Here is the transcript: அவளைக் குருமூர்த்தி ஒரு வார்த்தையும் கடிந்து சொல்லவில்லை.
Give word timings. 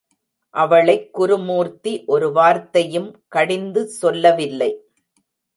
அவளைக் 0.49 1.13
குருமூர்த்தி 1.13 2.03
ஒரு 2.05 2.31
வார்த்தையும் 2.31 3.23
கடிந்து 3.27 3.87
சொல்லவில்லை. 3.87 4.83